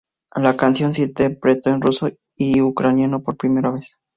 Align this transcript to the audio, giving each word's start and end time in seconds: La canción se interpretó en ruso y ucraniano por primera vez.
La 0.35 0.57
canción 0.57 0.95
se 0.95 1.03
interpretó 1.03 1.69
en 1.69 1.79
ruso 1.79 2.09
y 2.35 2.59
ucraniano 2.59 3.21
por 3.21 3.37
primera 3.37 3.69
vez. 3.69 3.99